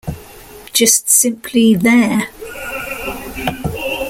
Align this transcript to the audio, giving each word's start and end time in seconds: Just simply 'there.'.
Just 0.73 1.11
simply 1.11 1.75
'there.'. 1.75 2.27